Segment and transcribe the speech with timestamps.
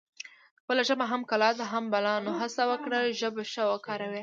[0.61, 4.19] خپله ژبه هم کلا ده هم بلا نو هسه وکړی ژبه ښه وکاروي